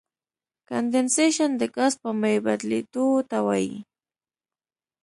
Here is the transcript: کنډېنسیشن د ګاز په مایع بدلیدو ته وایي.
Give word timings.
کنډېنسیشن 0.69 1.51
د 1.57 1.63
ګاز 1.75 1.93
په 2.01 2.09
مایع 2.19 2.39
بدلیدو 2.47 3.07
ته 3.29 3.37
وایي. 3.45 3.77